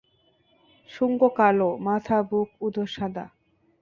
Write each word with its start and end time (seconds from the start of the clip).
শুঙ্গ 0.89 1.21
কালো, 1.37 1.69
মাথা, 1.77 2.17
বুক, 2.21 2.49
উদর 2.61 2.87
সাদা। 2.87 3.25